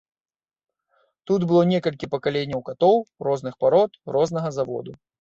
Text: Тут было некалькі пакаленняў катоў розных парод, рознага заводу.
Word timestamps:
Тут 1.31 1.45
было 1.51 1.63
некалькі 1.73 2.11
пакаленняў 2.15 2.65
катоў 2.73 2.97
розных 3.31 3.53
парод, 3.63 3.91
рознага 4.21 4.49
заводу. 4.61 4.91